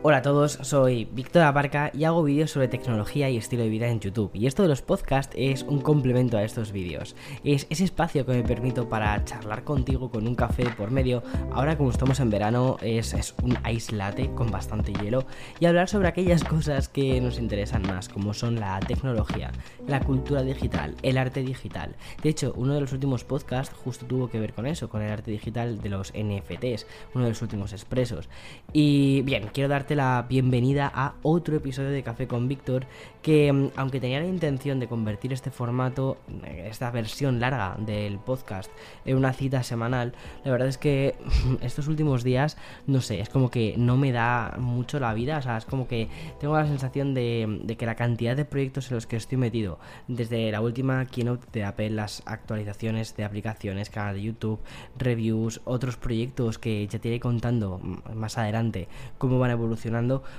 [0.00, 3.88] Hola a todos, soy Víctor Aparca y hago vídeos sobre tecnología y estilo de vida
[3.88, 4.30] en YouTube.
[4.32, 7.16] Y esto de los podcasts es un complemento a estos vídeos.
[7.42, 11.24] Es ese espacio que me permito para charlar contigo con un café por medio.
[11.50, 15.24] Ahora como estamos en verano es, un ice latte con bastante hielo
[15.58, 19.50] y hablar sobre aquellas cosas que nos interesan más, como son la tecnología,
[19.88, 21.96] la cultura digital, el arte digital.
[22.22, 25.10] De hecho, uno de los últimos podcasts justo tuvo que ver con eso, con el
[25.10, 28.28] arte digital de los NFTs, uno de los últimos expresos.
[28.72, 32.86] Y bien, quiero darte la bienvenida a otro episodio de Café con Víctor
[33.22, 38.18] que mm, aunque tenía la intención de convertir este formato, eh, esta versión larga del
[38.18, 38.70] podcast
[39.04, 41.16] en una cita semanal, la verdad es que
[41.62, 45.42] estos últimos días, no sé, es como que no me da mucho la vida, o
[45.42, 48.96] sea, es como que tengo la sensación de, de que la cantidad de proyectos en
[48.96, 54.14] los que estoy metido, desde la última keynote de Apple, las actualizaciones de aplicaciones, canal
[54.14, 54.60] de YouTube,
[54.98, 57.80] reviews, otros proyectos que ya te iré contando
[58.14, 59.77] más adelante cómo van a evolucionar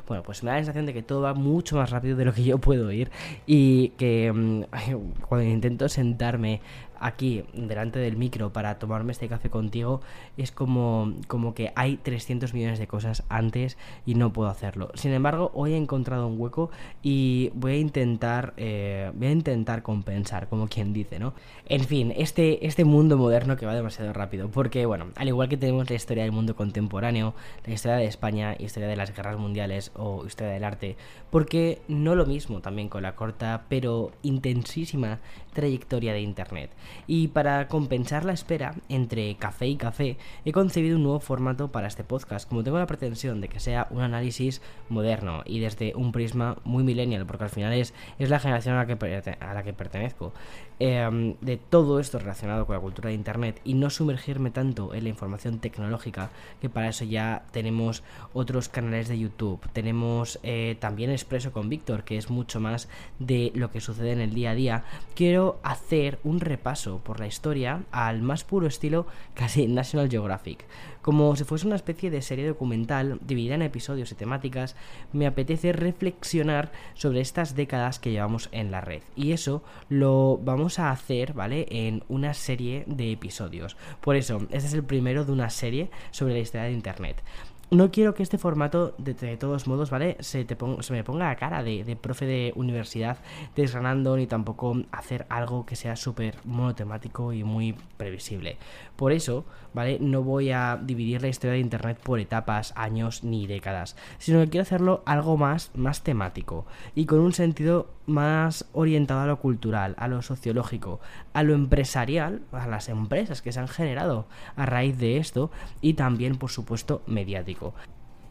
[0.07, 2.33] bueno, pues me da la sensación de que todo va mucho más rápido de lo
[2.33, 3.11] que yo puedo ir
[3.45, 4.63] y que mm,
[5.27, 6.61] cuando intento sentarme
[6.99, 10.01] aquí delante del micro para tomarme este café contigo
[10.37, 14.91] es como, como que hay 300 millones de cosas antes y no puedo hacerlo.
[14.95, 16.69] Sin embargo, hoy he encontrado un hueco
[17.01, 21.33] y voy a intentar eh, voy a intentar compensar, como quien dice, ¿no?
[21.65, 25.57] En fin, este, este mundo moderno que va demasiado rápido, porque bueno, al igual que
[25.57, 27.33] tenemos la historia del mundo contemporáneo,
[27.65, 30.97] la historia de España, historia de las guerras mundiales o historia del arte,
[31.29, 35.19] porque no lo mismo también con la corta pero intensísima
[35.53, 36.71] trayectoria de Internet.
[37.07, 41.87] Y para compensar la espera entre café y café, he concebido un nuevo formato para
[41.87, 46.11] este podcast, como tengo la pretensión de que sea un análisis moderno y desde un
[46.11, 49.63] prisma muy millennial, porque al final es, es la generación a la que, a la
[49.63, 50.33] que pertenezco,
[50.79, 55.03] em, de todo esto relacionado con la cultura de Internet y no sumergirme tanto en
[55.03, 56.29] la información tecnológica,
[56.61, 62.03] que para eso ya tenemos otros canales de YouTube, tenemos eh, también Expreso con Víctor,
[62.03, 62.87] que es mucho más
[63.19, 64.83] de lo que sucede en el día a día,
[65.15, 70.65] quiero hacer un repaso por la historia al más puro estilo casi National Geographic.
[71.01, 74.75] Como si fuese una especie de serie documental dividida en episodios y temáticas,
[75.13, 79.01] me apetece reflexionar sobre estas décadas que llevamos en la red.
[79.15, 81.65] Y eso lo vamos a hacer, ¿vale?
[81.71, 83.77] En una serie de episodios.
[84.01, 87.23] Por eso, este es el primero de una serie sobre la historia de Internet
[87.71, 90.17] no quiero que este formato, de, todos modos, ¿vale?
[90.21, 93.17] Se, te se me ponga a cara de, de, profe de universidad
[93.55, 98.57] desgranando, ni tampoco hacer algo que sea súper monotemático y muy previsible.
[98.95, 99.99] Por eso, ¿vale?
[99.99, 104.49] No voy a dividir la historia de Internet por etapas, años ni décadas, sino que
[104.49, 106.65] quiero hacerlo algo más, más temático
[106.95, 110.99] y con un sentido más orientado a lo cultural, a lo sociológico,
[111.33, 115.51] a lo empresarial, a las empresas que se han generado a raíz de esto
[115.81, 117.73] y también, por supuesto, mediático.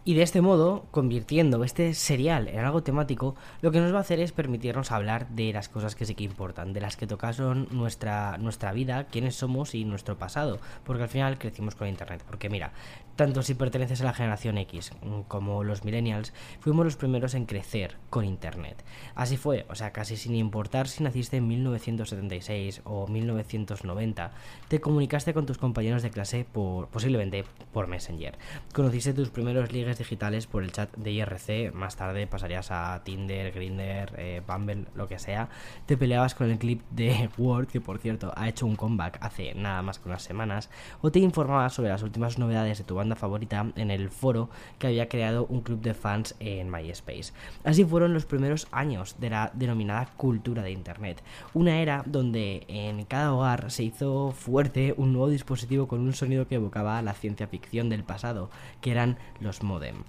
[0.09, 4.01] Y de este modo, convirtiendo este serial en algo temático, lo que nos va a
[4.01, 7.69] hacer es permitirnos hablar de las cosas que sí que importan, de las que tocaron
[7.73, 12.25] nuestra, nuestra vida, quiénes somos y nuestro pasado, porque al final crecimos con Internet.
[12.27, 12.73] Porque mira,
[13.19, 14.93] tanto si perteneces a la generación X
[15.27, 18.85] como los millennials, fuimos los primeros en crecer con Internet.
[19.17, 24.31] Así fue, o sea, casi sin importar si naciste en 1976 o 1990,
[24.69, 28.39] te comunicaste con tus compañeros de clase por, posiblemente por Messenger.
[28.73, 33.51] Conociste tus primeros ligues digitales por el chat de IRC, más tarde pasarías a Tinder,
[33.51, 35.49] Grinder, eh, Bumble, lo que sea,
[35.87, 39.55] te peleabas con el clip de Word, que por cierto ha hecho un comeback hace
[39.57, 40.71] nada más que unas semanas,
[41.01, 44.89] o te informabas sobre las últimas novedades de tu banda favorita en el foro que
[44.89, 47.33] había creado un club de fans en MySpace.
[47.65, 51.23] Así fueron los primeros años de la denominada cultura de Internet,
[51.55, 56.49] una era donde en cada hogar se hizo fuerte un nuevo dispositivo con un sonido
[56.49, 60.05] que evocaba la ciencia ficción del pasado, que eran los modems.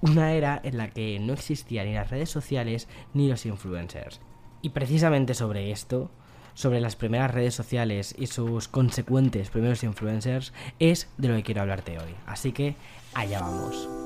[0.00, 4.20] Una era en la que no existían ni las redes sociales ni los influencers.
[4.60, 6.10] Y precisamente sobre esto,
[6.54, 11.62] sobre las primeras redes sociales y sus consecuentes primeros influencers, es de lo que quiero
[11.62, 12.14] hablarte hoy.
[12.26, 12.74] Así que
[13.14, 14.01] allá vamos.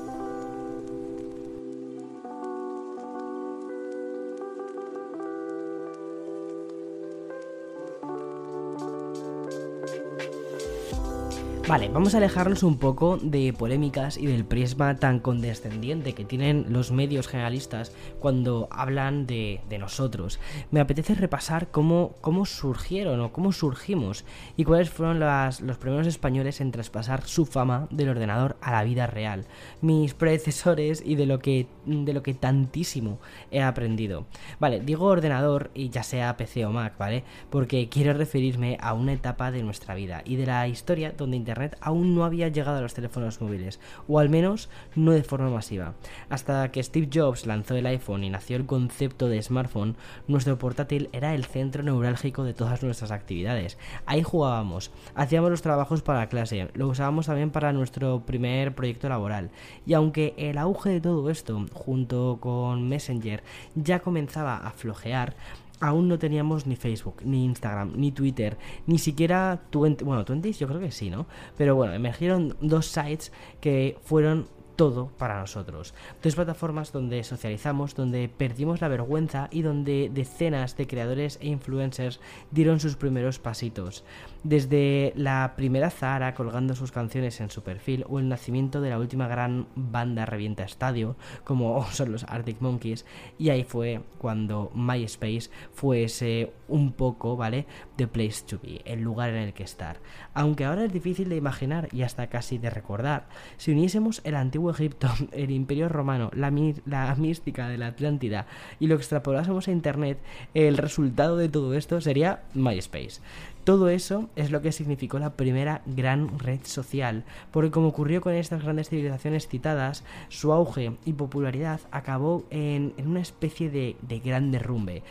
[11.67, 16.67] Vale, vamos a alejarnos un poco de polémicas y del prisma tan condescendiente que tienen
[16.69, 17.91] los medios generalistas
[18.21, 20.39] cuando hablan de, nosotros.
[20.71, 24.23] Me apetece repasar cómo, cómo surgieron o cómo surgimos
[24.55, 29.05] y cuáles fueron los primeros españoles en traspasar su fama del ordenador a la vida
[29.05, 29.45] real,
[29.81, 33.19] mis predecesores y de lo que, de lo que tantísimo
[33.51, 34.25] he aprendido.
[34.61, 37.25] Vale, digo ordenador y ya sea PC o Mac, ¿vale?
[37.49, 41.77] Porque quiero referirme a una etapa de nuestra vida y de la historia donde Internet
[41.81, 45.95] aún no había llegado a los teléfonos móviles, o al menos no de forma masiva.
[46.29, 49.95] Hasta que Steve Jobs lanzó el iPhone y nació el concepto de smartphone,
[50.27, 53.77] nuestro portátil era el centro neurálgico de todas nuestras actividades.
[54.05, 59.09] Ahí jugábamos, hacíamos los trabajos para la clase, lo usábamos también para nuestro primer proyecto
[59.09, 59.49] laboral.
[59.85, 63.41] Y aunque el auge de todo esto, junto con Messenger,
[63.73, 65.35] ya comenzaba a flojear,
[65.79, 70.67] aún no teníamos ni Facebook, ni Instagram, ni Twitter, ni siquiera Twenty, bueno, Twenty yo
[70.67, 71.27] creo que sí, ¿no?
[71.57, 74.47] Pero bueno, emergieron dos sites que fueron
[74.77, 75.93] todo para nosotros.
[76.23, 82.21] Dos plataformas donde socializamos, donde perdimos la vergüenza y donde decenas de creadores e influencers
[82.51, 84.05] dieron sus primeros pasitos.
[84.43, 88.99] Desde la primera Zara colgando sus canciones en su perfil o el nacimiento de la
[88.99, 93.05] última gran banda revienta estadio, como son los Arctic Monkeys,
[93.37, 97.65] y ahí fue cuando MySpace fue ese un poco, ¿vale?
[97.95, 99.99] The place to be, el lugar en el que estar.
[100.33, 104.71] Aunque ahora es difícil de imaginar y hasta casi de recordar, si uniésemos el antiguo
[104.71, 106.51] Egipto, el Imperio Romano, la,
[106.85, 108.45] la mística de la Atlántida
[108.79, 110.19] y lo extrapolásemos a Internet,
[110.53, 113.21] el resultado de todo esto sería MySpace.
[113.67, 118.33] Todo eso es lo que significó la primera gran red social, porque como ocurrió con
[118.33, 125.03] estas grandes civilizaciones citadas, su auge y popularidad acabó en, una especie de, gran derrumbe,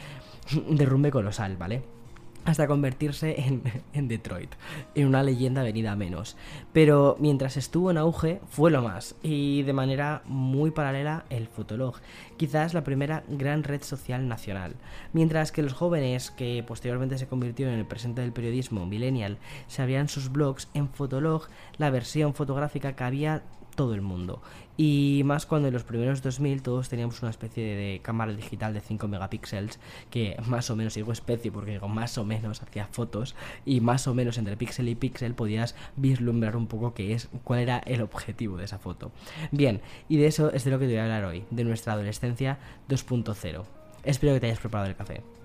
[0.71, 1.83] derrumbe colosal, ¿vale?
[2.47, 3.37] Hasta convertirse
[3.93, 4.55] en, Detroit,
[4.95, 6.37] en una leyenda venida a menos.
[6.73, 11.97] Pero mientras estuvo en auge, fue lo más, y de manera muy paralela el Fotolog,
[12.37, 14.77] quizás la primera gran red social nacional.
[15.13, 19.83] Mientras que los jóvenes, que posteriormente se convirtieron en el presente del periodismo millennial, se
[19.83, 21.49] abrían sus blogs, en Fotolog
[21.79, 23.43] la versión fotográfica que había
[23.75, 24.41] todo el mundo.
[24.77, 28.81] Y más cuando en los primeros 2000 todos teníamos una especie de, cámara digital de
[28.81, 29.79] 5 megapíxeles,
[30.11, 33.35] que más o menos, digo especie porque digo más o menos hacía fotos,
[33.65, 37.61] y más o menos entre píxel y píxel podías vislumbrar un poco qué es, cuál
[37.61, 39.13] era el objetivo de esa foto.
[39.51, 41.95] Bien, y de eso es de lo que te voy a hablar hoy, de nuestra
[41.95, 42.59] adolescencia
[42.89, 43.65] 2.0.
[44.05, 45.36] Espero que te hayas preparado el café.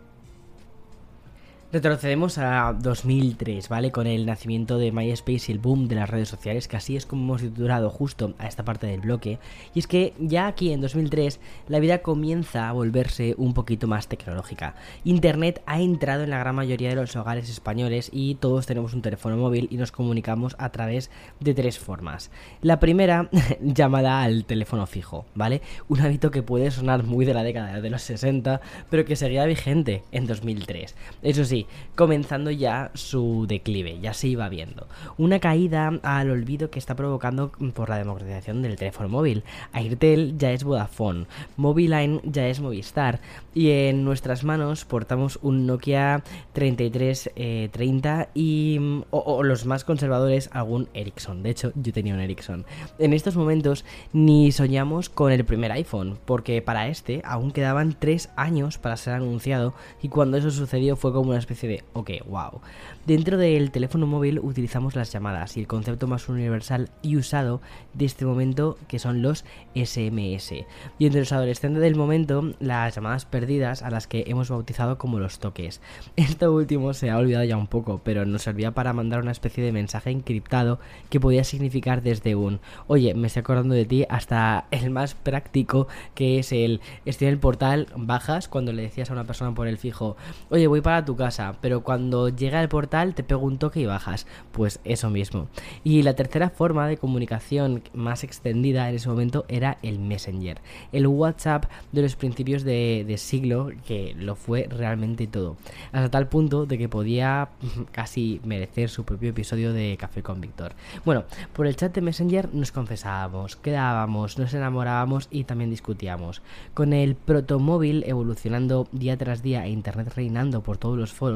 [1.74, 3.92] Retrocedemos a 2003, ¿vale?
[3.92, 7.06] Con el nacimiento de MySpace y el boom de las redes sociales, que así es
[7.06, 9.40] como hemos titulado justo a esta parte del bloque.
[9.74, 11.40] Y es que ya aquí en 2003
[11.70, 14.76] la vida comienza a volverse un poquito más tecnológica.
[15.06, 19.02] Internet ha entrado en la gran mayoría de los hogares españoles y todos tenemos un
[19.02, 21.10] teléfono móvil y nos comunicamos a través
[21.40, 22.32] de tres formas.
[22.62, 23.30] La primera,
[23.62, 25.62] llamada al teléfono fijo, ¿vale?
[25.88, 28.60] Un hábito que puede sonar muy de la década de los 60,
[28.90, 30.96] pero que seguía vigente en 2003.
[31.24, 31.61] Eso sí,
[31.96, 34.88] comenzando ya su declive, ya se iba viendo.
[35.18, 39.44] Una caída al olvido que está provocando por la democratización del teléfono móvil.
[39.74, 41.26] Airtel ya es Vodafone,
[41.58, 43.20] Moviline ya es Movistar
[43.54, 46.24] y en nuestras manos portamos un Nokia
[46.54, 51.44] 3330 eh, y mm, o, los más conservadores algún Ericsson.
[51.44, 52.66] De hecho, yo tenía un Ericsson.
[53.00, 58.30] En estos momentos ni soñamos con el primer iPhone, porque para este aún quedaban tres
[58.36, 62.62] años para ser anunciado y cuando eso sucedió fue como una especie de, ok, wow.
[63.06, 67.62] Dentro del teléfono móvil utilizamos las llamadas y el concepto más universal y usado
[67.94, 69.44] de este momento que son los
[69.76, 70.54] SMS.
[71.00, 75.20] Y entre los adolescentes del momento, las llamadas perdidas a las que hemos bautizado como
[75.20, 75.82] los toques.
[76.16, 79.64] Esto último se ha olvidado ya un poco, pero nos servía para mandar una especie
[79.64, 84.66] de mensaje encriptado que podía significar desde un, oye, me estoy acordando de ti, hasta
[84.72, 89.14] el más práctico que es el, estoy en el portal, bajas cuando le decías a
[89.14, 90.18] una persona por el fijo,
[90.50, 93.86] oye, voy para tu casa pero cuando llega el portal te pego un toque y
[93.86, 94.28] bajas.
[94.52, 95.48] Pues eso mismo.
[95.84, 100.60] Y la tercera forma de comunicación más extendida en ese momento era el Messenger,
[100.92, 105.58] el WhatsApp de los principios de, de siglo que lo fue realmente todo.
[105.92, 107.50] Hasta tal punto de que podía
[107.92, 110.74] casi merecer su propio episodio de Café con Víctor.
[111.06, 116.42] Bueno, por el chat de Messenger nos confesábamos, quedábamos, nos enamorábamos y también discutíamos.
[116.74, 121.31] Con el protomóvil evolucionando día tras día e internet reinando por todos los foros,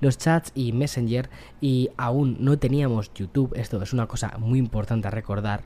[0.00, 1.30] los chats y Messenger
[1.60, 5.62] y aún no teníamos YouTube, esto es una cosa muy importante a recordar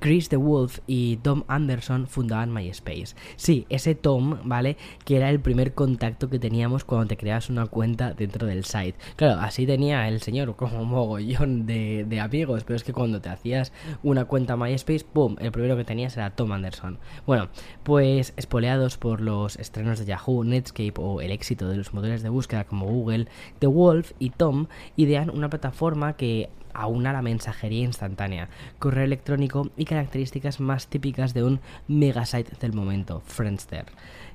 [0.00, 3.14] Chris the Wolf y Tom Anderson fundaban MySpace.
[3.36, 4.76] Sí, ese Tom, ¿vale?
[5.04, 8.94] Que era el primer contacto que teníamos cuando te creabas una cuenta dentro del site.
[9.16, 13.28] Claro, así tenía el señor como mogollón de, de amigos, pero es que cuando te
[13.28, 15.36] hacías una cuenta MySpace, ¡pum!
[15.38, 16.98] El primero que tenías era Tom Anderson.
[17.26, 17.48] Bueno,
[17.82, 22.30] pues espoleados por los estrenos de Yahoo, Netscape o el éxito de los motores de
[22.30, 23.28] búsqueda como Google,
[23.58, 24.66] The Wolf y Tom
[24.96, 31.42] idean una plataforma que aúna la mensajería instantánea, correo electrónico y características más típicas de
[31.42, 33.86] un megasite del momento, Friendster.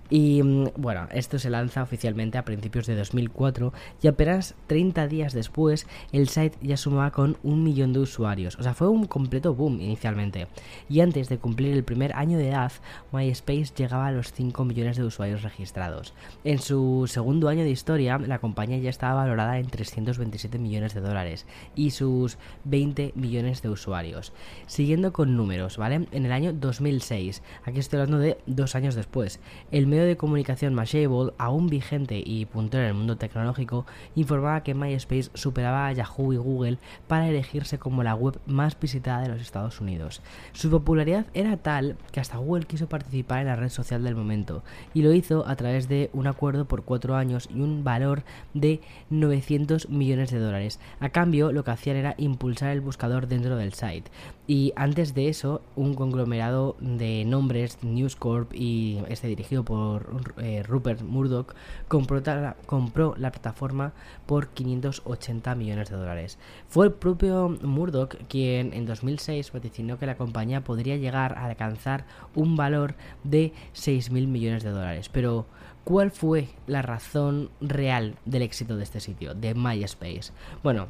[0.09, 5.33] Y mm, bueno, esto se lanza oficialmente a principios de 2004 y apenas 30 días
[5.33, 8.57] después el site ya sumaba con un millón de usuarios.
[8.57, 10.47] O sea, fue un completo boom inicialmente.
[10.89, 12.71] Y antes de cumplir el primer año de edad,
[13.11, 16.13] MySpace llegaba a los 5 millones de usuarios registrados.
[16.43, 21.01] En su segundo año de historia, la compañía ya estaba valorada en 327 millones de
[21.01, 21.45] dólares
[21.75, 24.33] y sus 20 millones de usuarios.
[24.67, 26.07] Siguiendo con números, ¿vale?
[26.11, 29.39] En el año 2006, aquí estoy hablando de dos años después,
[29.71, 33.85] el medio de comunicación Mashable, aún vigente y puntero en el mundo tecnológico,
[34.15, 39.21] informaba que MySpace superaba a Yahoo y Google para elegirse como la web más visitada
[39.21, 40.21] de los Estados Unidos.
[40.51, 44.63] Su popularidad era tal que hasta Google quiso participar en la red social del momento
[44.93, 48.23] y lo hizo a través de un acuerdo por cuatro años y un valor
[48.53, 50.81] de 900 millones de dólares.
[50.99, 54.11] A cambio, lo que hacían era impulsar el buscador dentro del site.
[54.47, 60.61] Y antes de eso, un conglomerado de nombres, News Corp y este dirigido por eh,
[60.61, 61.55] Rupert Murdoch,
[61.87, 63.93] compró, la plataforma
[64.27, 66.37] por 580 millones de dólares.
[66.67, 72.05] Fue el propio Murdoch quien en 2006 vaticinó que la compañía podría llegar a alcanzar
[72.35, 75.09] un valor de 6.000 millones de dólares.
[75.09, 75.47] Pero,
[75.83, 80.31] ¿cuál fue la razón real del éxito de este sitio, de MySpace?
[80.61, 80.87] Bueno,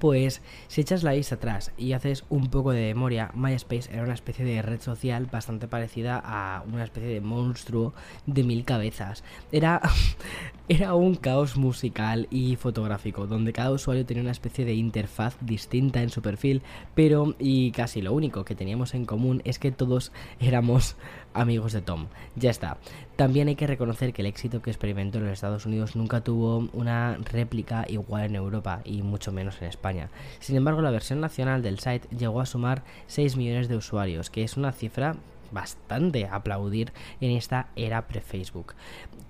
[0.00, 4.14] pues si echas la vista atrás y haces un poco de memoria, MySpace era una
[4.14, 7.94] especie de red social bastante parecida a una especie de monstruo
[8.26, 9.24] de mil cabezas.
[9.52, 9.80] Era,
[10.68, 16.02] era un caos musical y fotográfico, donde cada usuario tenía una especie de interfaz distinta
[16.02, 16.62] en su perfil,
[16.94, 20.96] pero y casi lo único que teníamos en común es que todos éramos
[21.34, 22.06] amigos de Tom.
[22.36, 22.78] Ya está.
[23.16, 26.68] También hay que reconocer que el éxito que experimentó en los Estados Unidos nunca tuvo
[26.72, 30.08] una réplica igual en Europa y mucho menos en España.
[30.40, 34.44] Sin embargo, la versión nacional del site llegó a sumar 6 millones de usuarios, que
[34.44, 35.16] es una cifra
[35.50, 38.74] bastante aplaudir en esta era pre-Facebook.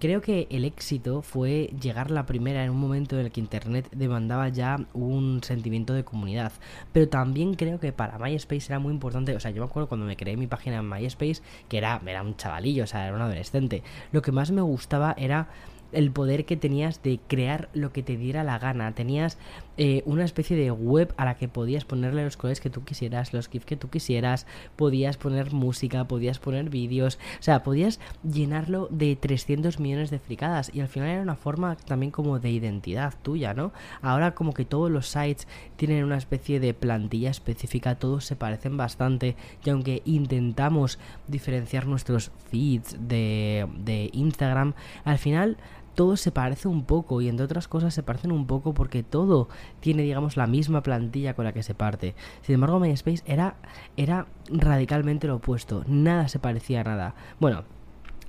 [0.00, 3.88] Creo que el éxito fue llegar la primera en un momento en el que Internet
[3.90, 6.52] demandaba ya un sentimiento de comunidad,
[6.92, 10.06] pero también creo que para MySpace era muy importante, o sea, yo me acuerdo cuando
[10.06, 13.22] me creé mi página en MySpace, que era, era un chavalillo, o sea, era un
[13.22, 13.82] adolescente,
[14.12, 15.48] lo que más me gustaba era
[15.92, 18.94] el poder que tenías de crear lo que te diera la gana.
[18.94, 19.38] Tenías
[19.80, 23.32] eh, una especie de web a la que podías ponerle los colores que tú quisieras,
[23.32, 24.44] los GIFs que tú quisieras,
[24.74, 30.70] podías poner música, podías poner vídeos, o sea, podías llenarlo de 300 millones de fricadas
[30.74, 33.72] y al final era una forma también como de identidad tuya, ¿no?
[34.02, 38.76] Ahora como que todos los sites tienen una especie de plantilla específica, todos se parecen
[38.76, 45.56] bastante y aunque intentamos diferenciar nuestros feeds de, de Instagram, al final
[45.98, 49.48] todo se parece un poco y entre otras cosas se parecen un poco porque todo
[49.80, 52.14] tiene digamos la misma plantilla con la que se parte.
[52.42, 53.56] Sin embargo MySpace era,
[53.96, 57.14] era radicalmente lo opuesto, nada se parecía a nada.
[57.40, 57.64] Bueno,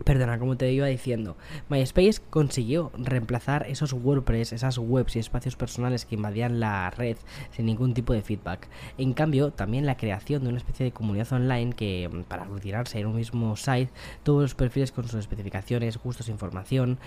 [0.04, 1.36] Perdona, como te iba diciendo,
[1.68, 7.18] MySpace consiguió reemplazar esos WordPress, esas webs y espacios personales que invadían la red
[7.52, 8.70] sin ningún tipo de feedback.
[8.98, 13.08] En cambio, también la creación de una especie de comunidad online que, para aglutinarse en
[13.08, 13.92] un mismo site,
[14.24, 16.98] todos los perfiles con sus especificaciones, gustos, información,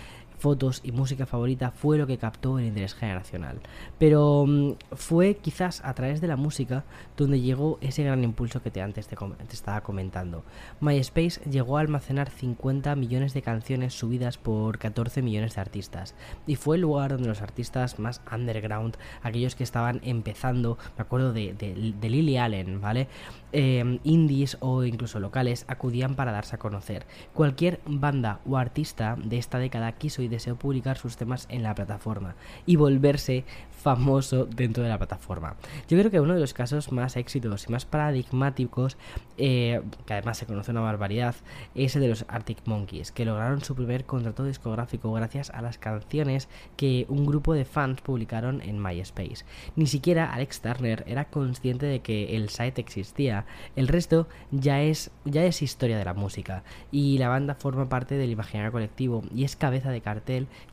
[0.43, 3.61] fotos y música favorita fue lo que captó el interés generacional.
[3.99, 6.85] Pero mm, fue quizás a través de la música
[7.17, 9.17] donde llegó ese gran impulso que te antes te,
[9.53, 10.43] estaba comentando.
[10.81, 16.17] MySpace llegó a almacenar 50 millones de canciones subidas por 14 millones de artistas.
[16.45, 21.33] Y fue el lugar donde los artistas más underground, aquellos que estaban empezando, me acuerdo
[21.33, 21.55] de,
[22.03, 23.07] Lily Allen, ¿vale?
[23.53, 27.07] Em, indies o incluso locales acudían para darse a conocer.
[27.33, 32.35] Cualquier banda o artista de esta década quiso deseó publicar sus temas en la plataforma
[32.67, 35.57] y volverse famoso dentro de la plataforma.
[35.89, 38.97] Yo creo que uno de los casos más éxitos y más paradigmáticos,
[39.39, 41.35] eh, que además se conoce una barbaridad,
[41.75, 45.79] es el de los Arctic Monkeys, que lograron su primer contrato discográfico gracias a las
[45.79, 49.45] canciones que un grupo de fans publicaron en MySpace.
[49.77, 53.47] Ni siquiera Alex Turner era consciente de que el site existía.
[53.77, 58.17] El resto ya es, ya es historia de la música, y la banda forma parte
[58.17, 60.22] del imaginario colectivo y es cabeza de cartel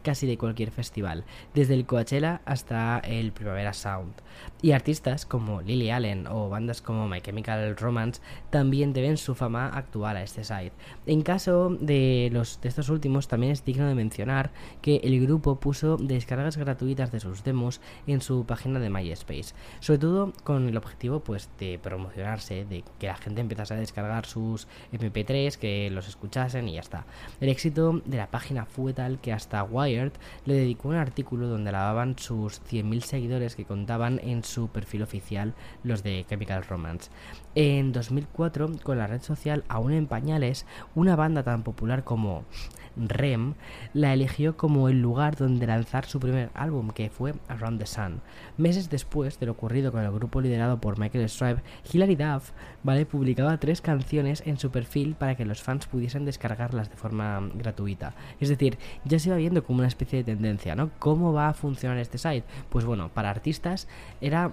[0.04, 4.14] casi de cualquier festival, desde el Coachella hasta el Primavera Sound.
[4.62, 9.68] Y artistas como Lily Allen o bandas como My Chemical Romance también deben su fama
[9.68, 10.72] actual a este site.
[11.06, 14.52] En caso de, los, de estos últimos, también es digno de mencionar
[14.82, 20.00] que el grupo puso descargas gratuitas de sus demos en su página de MySpace, sobre
[20.00, 24.68] todo con el objetivo pues de promocionarse, de que la gente empezase a descargar sus
[24.92, 27.06] MP3, que los escuchasen y ya está.
[27.40, 30.12] El éxito de la página fue tal que hasta Wired
[30.46, 35.04] le dedicó un artículo donde alababan sus 100 mil seguidores que contaban en su perfil
[35.04, 37.10] oficial los de Chemical Romance.
[37.56, 42.46] En 2004, con la red social aún en pañales, una banda tan popular como
[43.08, 43.54] REM,
[43.94, 48.22] la eligió como el lugar donde lanzar su primer álbum, que fue Around the Sun.
[48.58, 52.52] Meses después de lo ocurrido con el grupo liderado por Michael Stripe, Hilary Duff
[52.84, 53.06] ¿vale?
[53.06, 58.16] publicaba tres canciones en su perfil para que los fans pudiesen descargarlas de forma gratuita.
[58.40, 58.78] Es decir,
[59.20, 60.90] se iba viendo como una especie de tendencia, ¿no?
[61.00, 62.44] ¿Cómo va a funcionar este site?
[62.70, 63.88] Pues bueno, para artistas
[64.22, 64.52] era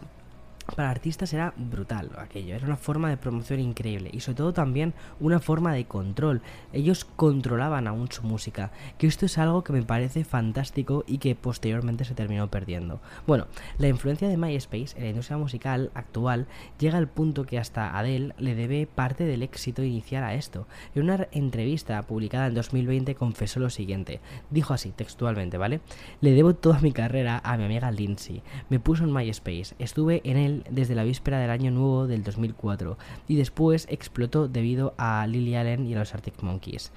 [0.75, 4.95] para artistas era brutal aquello, era una forma de promoción increíble y sobre todo también
[5.21, 6.43] una forma de control.
[6.73, 11.35] Ellos controlaban aún su música, que esto es algo que me parece fantástico y que
[11.35, 13.01] posteriormente se terminó perdiendo.
[13.27, 13.47] Bueno,
[13.79, 16.47] la influencia de MySpace en la industria musical actual
[16.79, 20.67] llega al punto que hasta Adele le debe parte del éxito inicial a esto.
[20.95, 24.21] En una entrevista publicada en 2020 confesó lo siguiente,
[24.51, 25.81] dijo así textualmente, ¿vale?
[26.21, 28.43] Le debo toda mi carrera a mi amiga Lindsay.
[28.69, 32.99] Me puso en MySpace, estuve en él desde la víspera del año nuevo del 2004
[33.29, 36.93] y después explotó debido a Lily Allen y a los Arctic Monkeys.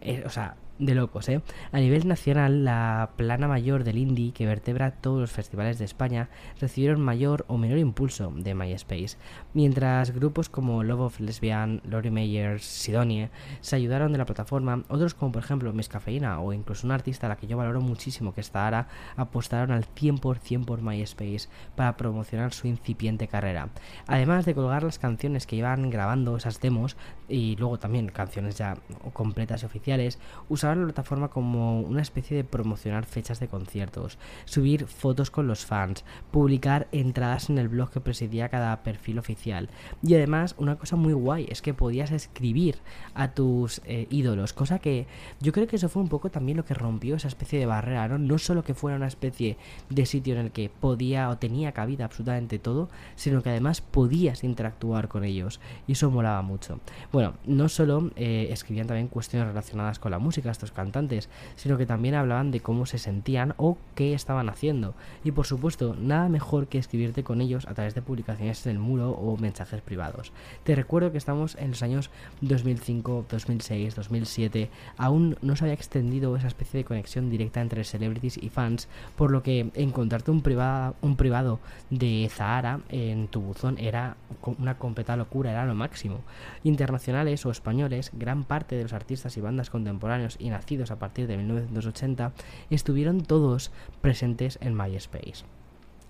[0.00, 1.42] Eh, o sea, de locos, ¿eh?
[1.72, 6.30] A nivel nacional, la plana mayor del indie que vertebra todos los festivales de España
[6.60, 9.16] recibieron mayor o menor impulso de MySpace,
[9.54, 15.14] mientras grupos como Love of Lesbian, Lori Meyers, Sidonie se ayudaron de la plataforma, otros
[15.14, 18.34] como por ejemplo Miss Cafeína o incluso un artista a la que yo valoro muchísimo
[18.34, 23.68] que está Ara, apostaron al 100% por MySpace para promocionar su incipiente carrera.
[24.06, 26.96] Además de colgar las canciones que iban grabando esas demos
[27.28, 28.76] y luego también canciones ya
[29.12, 30.18] completas y oficiales,
[30.48, 35.64] usaron la plataforma como una especie de promocionar fechas de conciertos, subir fotos con los
[35.64, 39.68] fans, publicar entradas en el blog que presidía cada perfil oficial.
[40.02, 42.78] Y además, una cosa muy guay es que podías escribir
[43.14, 45.06] a tus eh, ídolos, cosa que
[45.40, 48.08] yo creo que eso fue un poco también lo que rompió esa especie de barrera,
[48.08, 48.18] ¿no?
[48.18, 49.56] No solo que fuera una especie
[49.88, 54.44] de sitio en el que podía o tenía cabida absolutamente todo, sino que además podías
[54.44, 55.60] interactuar con ellos.
[55.86, 56.80] Y eso molaba mucho.
[57.12, 61.86] Bueno, no solo eh, escribían también cuestiones relacionadas con la música, estos cantantes, sino que
[61.86, 64.94] también hablaban de cómo se sentían o qué estaban haciendo.
[65.24, 68.78] Y por supuesto, nada mejor que escribirte con ellos a través de publicaciones en el
[68.78, 70.32] muro o mensajes privados.
[70.64, 72.10] Te recuerdo que estamos en los años
[72.42, 78.36] 2005, 2006, 2007, aún no se había extendido esa especie de conexión directa entre celebrities
[78.36, 83.78] y fans, por lo que encontrarte un, privado, un privado de Zahara en tu buzón
[83.78, 84.16] era
[84.58, 86.20] una completa locura, era lo máximo.
[86.64, 91.26] Internacionales o españoles, gran parte de los artistas y bandas contemporáneos y nacidos a partir
[91.26, 92.32] de 1980
[92.70, 95.44] estuvieron todos presentes en MySpace.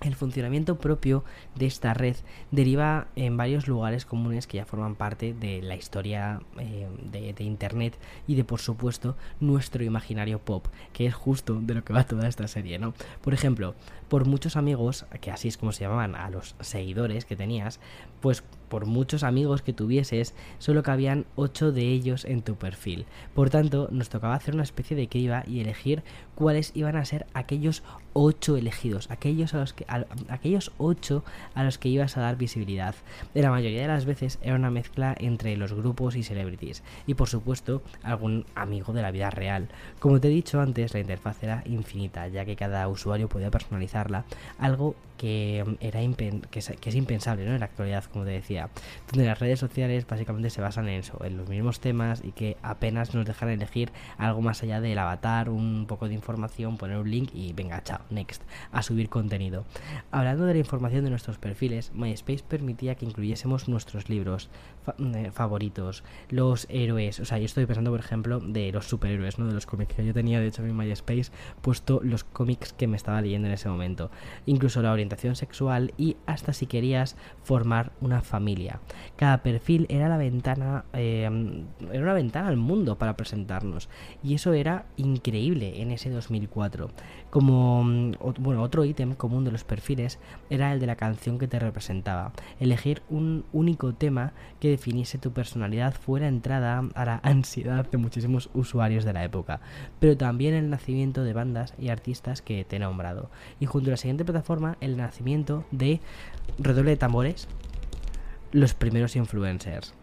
[0.00, 1.24] El funcionamiento propio
[1.56, 2.16] de esta red
[2.50, 7.44] deriva en varios lugares comunes que ya forman parte de la historia eh, de, de,
[7.44, 12.04] Internet y de, por supuesto, nuestro imaginario pop, que es justo de lo que va
[12.04, 12.94] toda esta serie, ¿no?
[13.20, 13.74] Por ejemplo,
[14.08, 17.78] por muchos amigos, que así es como se llamaban a los seguidores que tenías,
[18.22, 23.04] pues por muchos amigos que tuvieses, solo cabían 8 de ellos en tu perfil.
[23.34, 26.02] Por tanto, nos tocaba hacer una especie de criba y elegir
[26.34, 27.82] cuáles iban a ser aquellos
[28.14, 29.84] 8 elegidos, aquellos, a los que,
[30.28, 31.22] aquellos 8
[31.54, 32.94] a los que ibas a dar visibilidad.
[33.34, 37.14] De la mayoría de las veces era una mezcla entre los grupos y celebrities, y
[37.14, 39.68] por supuesto algún amigo de la vida real.
[39.98, 44.24] Como te he dicho antes, la interfaz era infinita, ya que cada usuario podía personalizarla,
[44.58, 48.70] algo que, era es, que es impensable en la actualidad, como te decía,
[49.10, 52.56] donde las redes sociales básicamente se basan en eso, en los mismos temas y que
[52.62, 57.10] apenas nos dejan elegir algo más allá del avatar, un poco de información, poner un
[57.10, 59.66] link y venga, chao, next, a subir contenido.
[60.10, 64.48] Hablando de la información de nuestros perfiles, MySpace permitía que incluyésemos nuestros libros
[64.82, 69.38] fa eh, favoritos, los héroes, o sea, yo estoy pensando, por ejemplo, de los superhéroes,
[69.38, 69.46] ¿no?
[69.46, 71.30] De los cómics que yo tenía, de hecho, en MySpace,
[71.60, 74.10] puesto los cómics que me estaba leyendo en ese momento,
[74.46, 78.80] incluso la orientación sexual y hasta si querías formar una familia.
[79.16, 81.28] Cada perfil era la ventana, eh,
[81.92, 83.88] era una ventana al mundo para presentarnos
[84.22, 86.90] y eso era increíble en ese 2004.
[87.30, 90.18] Como mm, bueno, otro ítem común de los perfiles
[90.50, 92.32] era el de la canción que te representaba.
[92.58, 98.50] Elegir un único tema que definiese tu personalidad fuera entrada a la ansiedad de muchísimos
[98.54, 99.60] usuarios de la época,
[100.00, 103.30] pero también el nacimiento de bandas y artistas que te he nombrado.
[103.60, 106.00] Y junto a la siguiente plataforma, el nacimiento de
[106.58, 107.48] redoble de tambores,
[108.52, 109.94] los primeros influencers.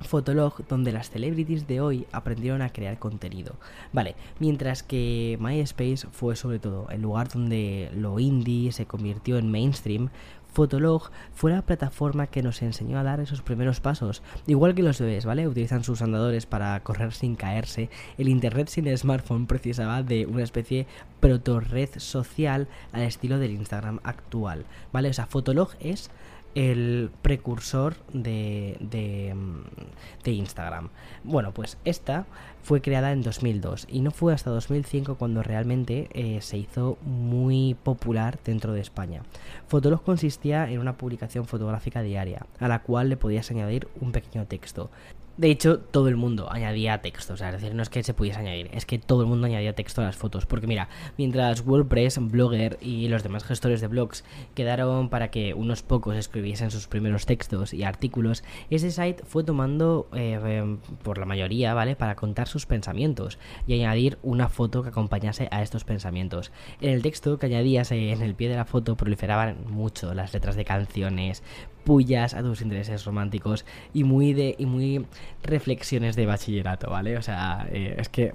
[0.00, 3.56] Fotolog, donde las celebrities de hoy aprendieron a crear contenido.
[3.92, 9.50] Vale, mientras que MySpace fue sobre todo el lugar donde lo indie se convirtió en
[9.50, 10.10] mainstream,
[10.52, 14.22] Fotolog fue la plataforma que nos enseñó a dar esos primeros pasos.
[14.46, 15.46] Igual que los bebés, ¿vale?
[15.46, 17.90] Utilizan sus andadores para correr sin caerse.
[18.16, 20.86] El internet sin smartphone precisaba de una especie
[21.20, 25.10] proto red social al estilo del Instagram actual, ¿vale?
[25.10, 26.10] O sea, Fotolog es
[26.54, 29.34] el precursor de, de,
[30.24, 30.88] de, Instagram.
[31.24, 32.26] Bueno, pues esta
[32.62, 37.76] fue creada en 2002 y no fue hasta 2005 cuando realmente eh, se hizo muy
[37.82, 39.22] popular dentro de España.
[39.68, 44.46] Fotolog consistía en una publicación fotográfica diaria, a la cual le podías añadir un pequeño
[44.46, 44.90] texto.
[45.38, 48.12] De hecho, todo el mundo añadía texto, o sea, es decir, no es que se
[48.12, 51.64] pudiese añadir, es que todo el mundo añadía texto a las fotos, porque mira, mientras
[51.64, 54.24] WordPress, Blogger y los demás gestores de blogs
[54.56, 60.08] quedaron para que unos pocos escribiesen sus primeros textos y artículos, ese site fue tomando
[60.12, 65.46] eh, por la mayoría, ¿vale?, para contar sus pensamientos y añadir una foto que acompañase
[65.52, 66.50] a estos pensamientos.
[66.80, 70.56] En el texto que añadías en el pie de la foto proliferaban mucho las letras
[70.56, 71.44] de canciones,
[71.88, 75.06] pullas a tus intereses románticos y muy de y muy
[75.42, 77.16] reflexiones de bachillerato, ¿vale?
[77.16, 78.34] O sea, eh, es que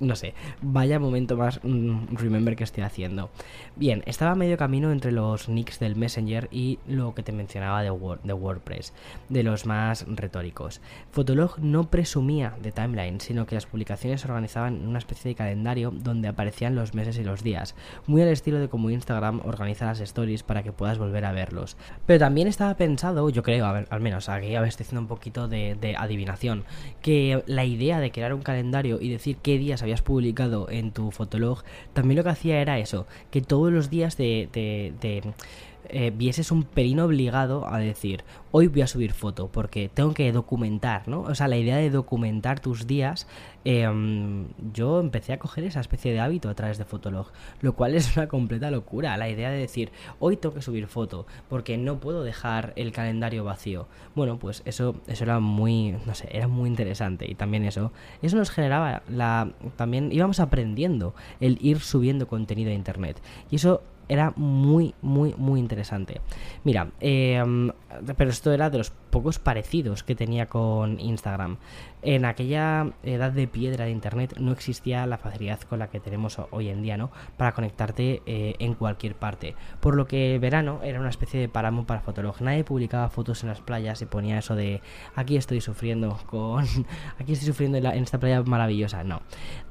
[0.00, 3.30] no sé, vaya momento más mm, remember que estoy haciendo.
[3.76, 7.92] Bien, estaba medio camino entre los nicks del Messenger y lo que te mencionaba de,
[8.24, 8.92] de WordPress,
[9.28, 10.80] de los más retóricos.
[11.12, 15.34] Fotolog no presumía de timeline, sino que las publicaciones se organizaban en una especie de
[15.36, 17.76] calendario donde aparecían los meses y los días,
[18.08, 21.76] muy al estilo de como Instagram organiza las stories para que puedas volver a verlos.
[22.06, 25.94] Pero también estaba pensado, yo creo, al menos aquí a ver, haciendo un poquito de,
[25.98, 26.64] adivinación,
[27.02, 31.10] que la idea de crear un calendario y decir qué días habías publicado en tu
[31.10, 35.22] fotolog, también lo que hacía era eso, que todos los días de, de
[35.90, 40.32] eh, vieses un pelín obligado a decir, hoy voy a subir foto, porque tengo que
[40.32, 41.20] documentar, ¿no?
[41.20, 43.26] O sea, la idea de documentar tus días,
[43.64, 47.94] em, yo empecé a coger esa especie de hábito a través de Fotolog, lo cual
[47.94, 52.00] es una completa locura, la idea de decir, hoy tengo que subir foto, porque no
[52.00, 53.88] puedo dejar el calendario vacío.
[54.14, 58.36] Bueno, pues eso, eso era muy, no sé, era muy interesante, y también eso, eso
[58.36, 63.20] nos generaba la, también íbamos aprendiendo el ir subiendo contenido a internet,
[63.50, 66.20] y eso era muy, muy, muy interesante.
[66.64, 67.70] Mira, em,
[68.16, 71.56] pero esto era de los pocos parecidos que tenía con Instagram.
[72.02, 76.38] En aquella edad de piedra de Internet no existía la facilidad con la que tenemos
[76.50, 77.10] hoy en día, ¿no?
[77.36, 79.54] Para conectarte eh, en cualquier parte.
[79.80, 82.40] Por lo que verano era una especie de páramo para Fotolog.
[82.42, 84.82] Nadie publicaba fotos en las playas y ponía eso de
[85.14, 86.64] aquí estoy sufriendo con...
[87.18, 89.02] aquí estoy sufriendo en, esta playa maravillosa.
[89.02, 89.22] No.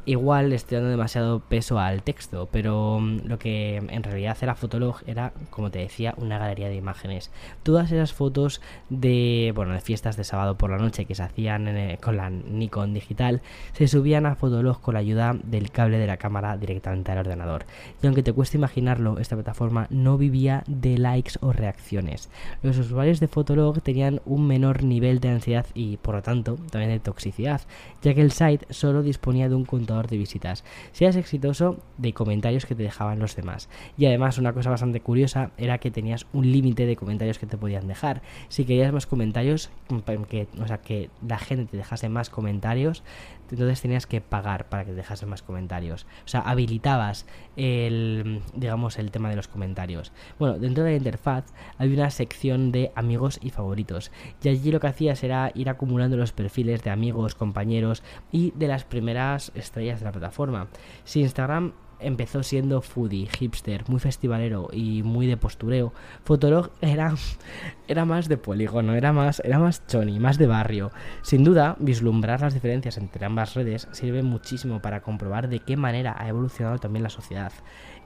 [0.06, 4.98] Igual estoy dando demasiado peso al texto, pero mm, lo que en realidad era Fotolog
[5.08, 7.32] era, como te decía, una galería de imágenes.
[7.64, 11.68] Todas esas fotos de, bueno, de fiestas de sábado por la noche que se hacían
[12.02, 13.42] con la Nikon digital,
[13.74, 17.66] se subían a Fotolog con la ayuda del cable de la cámara directamente al ordenador.
[18.02, 22.30] Y aunque te cueste imaginarlo, esta plataforma no vivía de likes o reacciones.
[22.62, 26.92] Los usuarios de Fotolog tenían un menor nivel de ansiedad y, por lo tanto, también
[26.92, 27.62] de toxicidad,
[28.02, 32.66] ya que el site solo disponía de un contador de visitas, seas exitoso, de comentarios
[32.66, 33.70] que te dejaban los demás.
[33.98, 37.58] Y además, una cosa bastante curiosa era que tenías un límite de comentarios que te
[37.58, 39.70] podían dejar si querías más comentarios,
[40.30, 43.04] que, o sea, que la gente te dejase más comentarios,
[43.52, 46.06] entonces tenías que pagar para que te dejase más comentarios.
[46.26, 47.26] O sea, habilitabas
[47.56, 50.12] el, digamos, el tema de los comentarios.
[50.40, 51.46] Bueno, dentro de la interfaz
[51.78, 54.12] hay una sección de amigos y favoritos.
[54.44, 58.68] Y allí lo que hacías era ir acumulando los perfiles de amigos, compañeros y de
[58.68, 60.68] las primeras estrellas de la plataforma.
[61.04, 61.74] Si Instagram
[62.06, 67.14] empezó siendo foodie, hipster, muy festivalero y muy de postureo, Fotolog era,
[67.88, 70.92] era más de polígono, era más, era más choni, más de barrio.
[71.22, 76.16] Sin duda, vislumbrar las diferencias entre ambas redes sirve muchísimo para comprobar de qué manera
[76.18, 77.52] ha evolucionado también la sociedad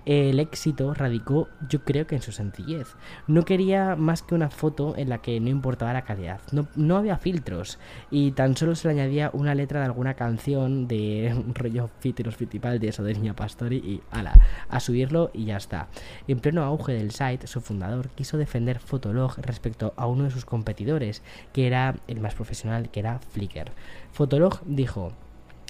[0.09, 2.95] el éxito radicó, yo creo que en su sencillez.
[3.27, 6.41] No quería más que una foto en la que no importaba la calidad.
[6.51, 7.77] No, había filtros
[8.09, 12.37] y tan solo se le añadía una letra de alguna canción de un rollo Fitiros
[12.37, 14.33] Fitipaldes o de Niña Pastori y ala,
[14.67, 15.89] a subirlo y ya está.
[16.27, 20.43] En pleno auge del site, su fundador quiso defender Fotolog respecto a uno de sus
[20.43, 21.21] competidores,
[21.53, 23.73] que era el más profesional, que era Flickr.
[24.11, 25.13] Fotolog dijo,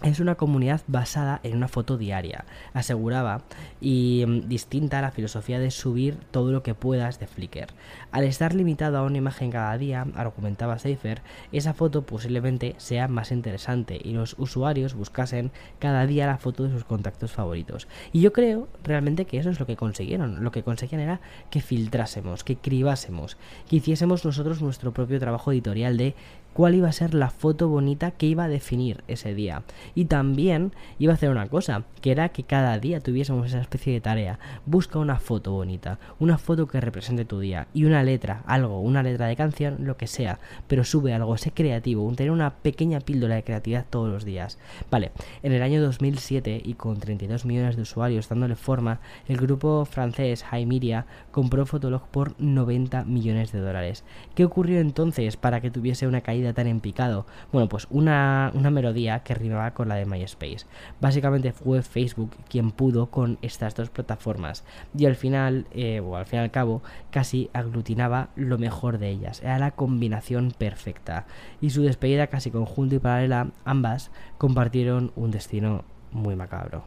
[0.04, 3.42] es una comunidad basada en una foto diaria, aseguraba,
[3.82, 7.68] y mm, distinta a la filosofía de subir todo lo que puedas de Flickr.
[8.12, 13.32] Al estar limitado a una imagen cada día, argumentaba Seifer, esa foto posiblemente sea más
[13.32, 17.88] interesante y los usuarios buscasen cada día la foto de sus contactos favoritos.
[18.14, 20.44] Y yo creo realmente que eso es lo que consiguieron.
[20.44, 23.38] Lo que conseguían era que filtrásemos, que cribásemos,
[23.70, 26.16] que hiciésemos nosotros nuestro propio trabajo editorial de
[26.60, 29.64] cuál iba a ser la foto bonita que iba a definir ese día.
[29.96, 33.94] Y también iba a hacer una cosa, que era que cada día tuviésemos esa especie
[33.94, 34.40] de tarea.
[34.66, 39.04] Busca una foto bonita, una foto que represente tu día y una letra, algo, una
[39.04, 43.36] letra de canción, lo que sea, pero sube algo, sé creativo, tener una pequeña píldora
[43.36, 44.58] de creatividad todos los días.
[44.92, 49.86] Vale, en el año 2007 y con 32 millones de usuarios dándole forma, el grupo
[49.86, 54.04] francés High Media compró Fotolog por 90 millones de dólares.
[54.36, 57.26] ¿Qué ocurrió entonces para que tuviese una caída tan en picado?
[57.52, 60.66] Bueno, pues una, una melodía que rimaba con la de MySpace.
[61.00, 64.64] Básicamente fue Facebook quien pudo con estas dos plataformas
[64.98, 66.82] y al final, eh, o al fin y al cabo,
[67.12, 69.42] casi aglutinaba lo mejor de ellas.
[69.42, 71.26] Era la combinación perfecta.
[71.62, 76.84] Y su despedida casi conjunta y paralela, ambas compartieron un destino muy macabro.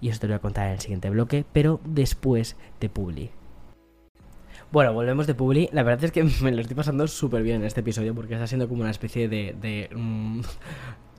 [0.00, 3.37] Y eso te lo voy a contar en el siguiente bloque, pero después de Publi.
[4.70, 5.70] Bueno, volvemos de Publi.
[5.72, 8.46] La verdad es que me lo estoy pasando súper bien en este episodio porque está
[8.46, 9.54] siendo como una especie de...
[9.60, 10.40] de mm,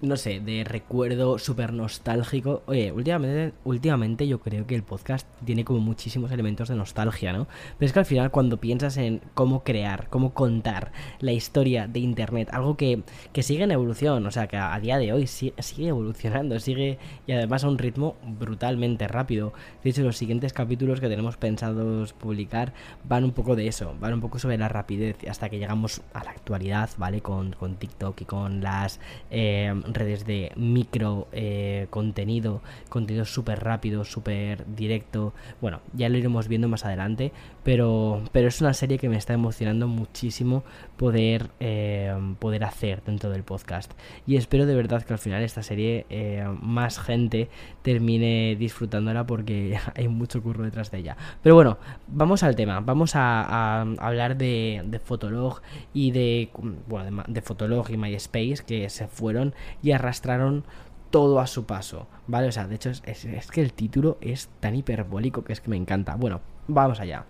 [0.01, 2.63] no sé, de recuerdo súper nostálgico.
[2.67, 7.47] Oye, últimamente, últimamente yo creo que el podcast tiene como muchísimos elementos de nostalgia, ¿no?
[7.77, 11.99] Pero es que al final cuando piensas en cómo crear, cómo contar la historia de
[11.99, 15.53] Internet, algo que, que sigue en evolución, o sea, que a, día de hoy sigue,
[15.89, 19.53] evolucionando, sigue y además a un ritmo brutalmente rápido.
[19.83, 24.13] De hecho, los siguientes capítulos que tenemos pensados publicar van un poco de eso, van
[24.13, 27.21] un poco sobre la rapidez hasta que llegamos a la actualidad, ¿vale?
[27.21, 29.01] Con, con TikTok y con las...
[29.29, 35.34] Eh, redes de micro eh, contenido, contenido súper rápido, súper directo.
[35.62, 37.32] Bueno, ya lo iremos viendo más adelante,
[37.69, 40.63] pero, pero es una serie que me está emocionando muchísimo
[40.97, 43.93] poder, eh, poder hacer dentro del podcast.
[44.25, 47.47] Y espero de verdad que al final esta serie eh, más gente
[47.84, 51.15] termine disfrutándola porque hay mucho curro detrás de ella.
[51.43, 51.77] Pero bueno,
[52.08, 52.79] vamos al tema.
[52.79, 55.62] Vamos a, hablar de, de, Fotolog
[55.93, 56.49] y de,
[56.88, 59.53] bueno, de, Fotolog y MySpace que se fueron
[59.84, 60.63] y arrastraron
[61.12, 62.47] todo a su paso, ¿vale?
[62.47, 65.69] O sea, de hecho es, es, que el título es tan hiperbólico que es que
[65.69, 66.15] me encanta.
[66.15, 67.25] Bueno, vamos allá.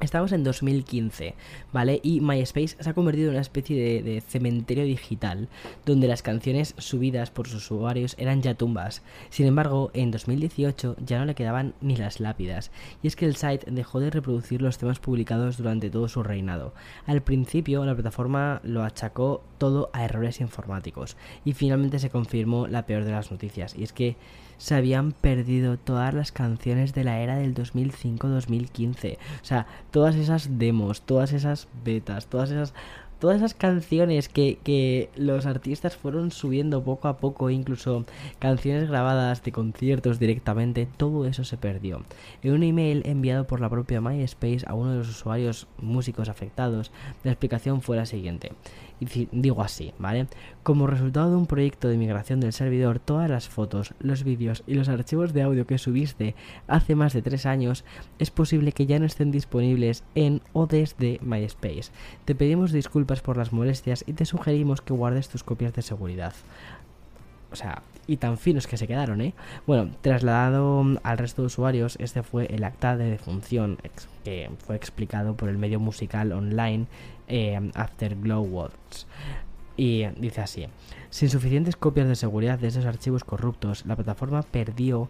[0.00, 1.34] Estamos en 2015,
[1.74, 2.00] ¿vale?
[2.02, 5.48] Y MySpace se ha convertido en una especie de, cementerio digital,
[5.84, 9.02] donde las canciones subidas por sus usuarios eran ya tumbas.
[9.28, 12.70] Sin embargo, en 2018 ya no le quedaban ni las lápidas,
[13.02, 16.72] y es que el site dejó de reproducir los temas publicados durante todo su reinado.
[17.04, 22.86] Al principio, la plataforma lo achacó todo a errores informáticos, y finalmente se confirmó la
[22.86, 24.16] peor de las noticias, y es que
[24.60, 29.16] se habían perdido todas las canciones de la era del 2005-2015.
[29.16, 32.74] O sea, todas esas demos, todas esas betas, todas esas
[33.20, 38.04] todas esas canciones que, que, los artistas fueron subiendo poco a poco, incluso
[38.38, 42.02] canciones grabadas de conciertos directamente, todo eso se perdió.
[42.42, 46.90] En un email enviado por la propia MySpace a uno de los usuarios músicos afectados,
[47.22, 48.52] la explicación fue la siguiente.
[49.32, 50.26] Digo así, ¿vale?
[50.62, 54.74] Como resultado de un proyecto de migración del servidor, todas las fotos, los vídeos y
[54.74, 56.34] los archivos de audio que subiste
[56.66, 57.84] hace más de tres años
[58.18, 61.92] es posible que ya no estén disponibles en o desde MySpace.
[62.26, 66.32] Te pedimos disculpas por las molestias y te sugerimos que guardes tus copias de seguridad.
[67.52, 69.34] O sea, y tan finos que se quedaron, ¿eh?
[69.66, 73.78] Bueno, trasladado al resto de usuarios, este fue el acta de defunción
[74.24, 76.86] que fue explicado por el medio musical online
[77.26, 79.06] eh, Afterglow Words.
[79.76, 80.66] Y dice así,
[81.08, 85.08] sin suficientes copias de seguridad de esos archivos corruptos, la plataforma perdió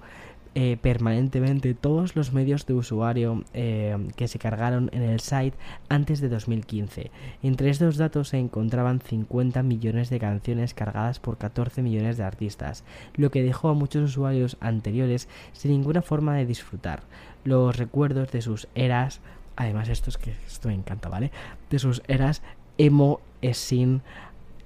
[0.56, 5.56] eh, permanentemente todos los medios de usuario eh, que se cargaron en el site
[5.88, 7.12] antes de 2015.
[7.44, 12.82] Entre estos datos se encontraban 50 millones de canciones cargadas por 14 millones de artistas,
[13.14, 17.02] lo que dejó a muchos usuarios anteriores sin ninguna forma de disfrutar
[17.44, 19.20] los recuerdos de sus eras.
[19.54, 21.30] Además, esto es que esto me encanta, ¿vale?
[21.70, 22.42] De sus eras
[22.76, 23.20] emo,
[23.52, 24.02] sin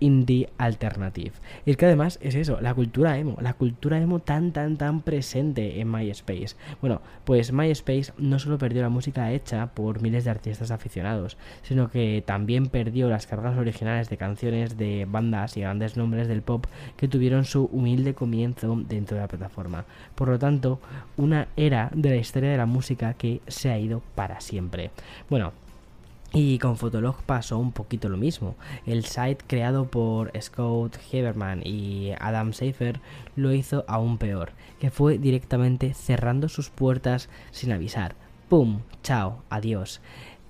[0.05, 1.33] indie alternative.
[1.65, 5.01] Y es que además es eso, la cultura emo, la cultura emo tan tan tan
[5.01, 6.57] presente en MySpace.
[6.81, 11.91] Bueno, pues MySpace no solo perdió la música hecha por miles de artistas aficionados, sino
[11.91, 16.67] que también perdió las cargas originales de canciones de bandas y grandes nombres del pop
[16.97, 19.87] que tuvieron su humilde comienzo dentro de la plataforma.
[20.15, 20.81] Por lo tanto,
[21.17, 24.91] una era de la historia de la música que se ha ido para siempre.
[25.31, 25.53] Bueno,
[26.35, 28.57] y con Fotolog pasó un poquito lo mismo.
[28.87, 33.01] El site creado por Scott Heberman y Adam Seifer
[33.37, 38.17] lo hizo aún peor, que fue directamente cerrando sus puertas sin avisar.
[38.49, 38.81] ¡Pum!
[39.05, 39.43] ¡Chao!
[39.49, 40.01] ¡Adiós!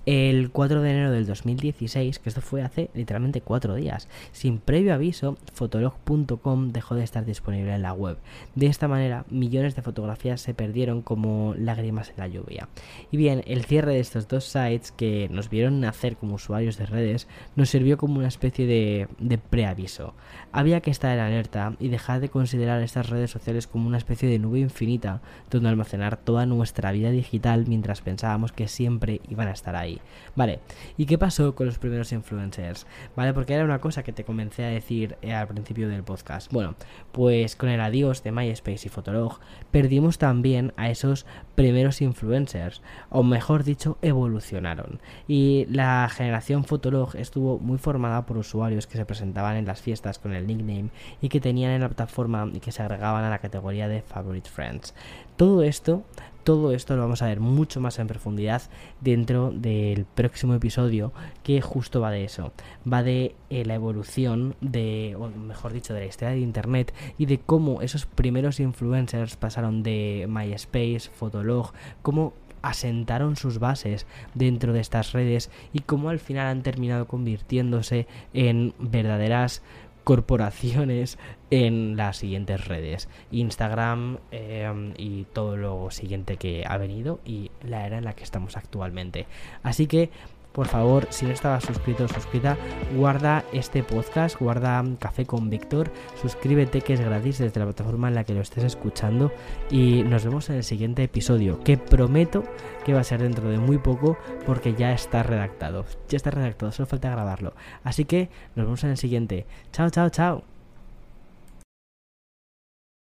[0.07, 4.09] El 4 de enero del 2016, que esto fue hace literalmente cuatro días.
[4.33, 8.19] Sin previo aviso, fotolog.com dejó de estar disponible en la web.
[8.55, 12.69] De esta manera, millones de fotografías se perdieron como lágrimas en la lluvia.
[13.11, 16.87] Y bien, el cierre de estos dos sites que nos vieron nacer como usuarios de
[16.87, 20.15] redes nos sirvió como una especie de, de preaviso.
[20.53, 24.29] Había que estar en alerta y dejar de considerar estas redes sociales como una especie
[24.29, 29.53] de nube infinita donde almacenar toda nuestra vida digital mientras pensábamos que siempre iban a
[29.53, 29.94] estar ahí.
[30.37, 30.61] Vale,
[30.97, 32.87] ¿y qué pasó con los primeros influencers?
[33.15, 36.53] Vale, porque era una cosa que te comencé a decir eh, al principio del podcast.
[36.53, 36.75] Bueno,
[37.13, 39.39] pues con el adiós de MySpace y Fotolog
[39.71, 45.01] perdimos también a esos primeros influencers, o mejor dicho, evolucionaron.
[45.29, 50.19] Y la generación Fotolog estuvo muy formada por usuarios que se presentaban en las fiestas
[50.19, 53.39] con el nickname y que tenían en la plataforma y que se agregaban a la
[53.39, 54.95] categoría de Favorite Friends.
[55.37, 56.05] Todo esto
[56.45, 58.63] todo esto lo vamos a ver mucho más en profundidad
[59.01, 62.53] dentro del próximo episodio que justo va de eso.
[62.91, 67.27] Va de eh, la evolución de, o mejor dicho, de la historia de Internet y
[67.27, 74.81] de cómo esos primeros influencers pasaron de MySpace, Fotolog, cómo asentaron sus bases dentro de
[74.81, 79.63] estas redes y cómo al final han terminado convirtiéndose en verdaderas
[80.05, 81.19] corporaciones
[81.51, 83.09] en las siguientes redes.
[83.31, 88.23] Instagram em, y todo lo siguiente que ha venido y la era en la que
[88.23, 89.27] estamos actualmente.
[89.63, 90.11] Así que
[90.55, 92.57] por favor, si no estabas suscrito suscrita,
[92.97, 95.91] guarda este podcast, guarda Café con Víctor,
[96.23, 99.33] suscríbete que es gratis desde la plataforma en la que lo estés escuchando
[99.69, 102.45] y nos vemos en el siguiente episodio, que prometo
[102.85, 106.71] que va a ser dentro de muy poco porque ya está redactado, ya está redactado,
[106.71, 107.55] solo falta grabarlo.
[107.83, 109.47] Así que nos vemos en el siguiente.
[109.73, 110.54] Chao, chao, chao.